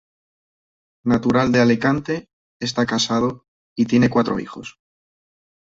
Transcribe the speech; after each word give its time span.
Natural 1.13 1.51
de 1.51 1.59
Alicante, 1.61 2.27
está 2.59 2.87
casado 2.87 3.45
y 3.77 3.85
tiene 3.85 4.09
cuatro 4.09 4.39
hijos. 4.39 4.79